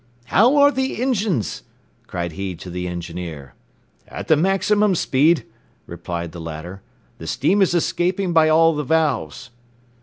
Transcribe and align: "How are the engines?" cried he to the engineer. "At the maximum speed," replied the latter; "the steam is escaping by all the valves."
"How 0.25 0.55
are 0.55 0.71
the 0.71 0.99
engines?" 0.99 1.61
cried 2.07 2.31
he 2.31 2.55
to 2.55 2.71
the 2.71 2.87
engineer. 2.87 3.53
"At 4.07 4.29
the 4.29 4.35
maximum 4.35 4.95
speed," 4.95 5.45
replied 5.85 6.31
the 6.31 6.41
latter; 6.41 6.81
"the 7.19 7.27
steam 7.27 7.61
is 7.61 7.75
escaping 7.75 8.33
by 8.33 8.49
all 8.49 8.73
the 8.73 8.83
valves." 8.83 9.51